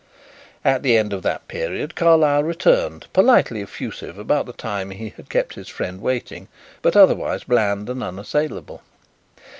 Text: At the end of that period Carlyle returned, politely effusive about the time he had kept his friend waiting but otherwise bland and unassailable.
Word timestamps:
At 0.65 0.81
the 0.81 0.97
end 0.97 1.13
of 1.13 1.21
that 1.21 1.47
period 1.47 1.93
Carlyle 1.93 2.41
returned, 2.43 3.05
politely 3.13 3.61
effusive 3.61 4.17
about 4.17 4.47
the 4.47 4.53
time 4.53 4.89
he 4.89 5.09
had 5.09 5.29
kept 5.29 5.53
his 5.53 5.69
friend 5.69 6.01
waiting 6.01 6.47
but 6.81 6.95
otherwise 6.95 7.43
bland 7.43 7.87
and 7.87 8.01
unassailable. 8.01 8.81